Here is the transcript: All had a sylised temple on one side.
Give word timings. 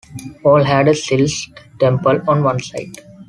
All 0.43 0.63
had 0.63 0.87
a 0.87 0.93
sylised 0.95 1.53
temple 1.79 2.21
on 2.27 2.41
one 2.43 2.59
side. 2.59 2.89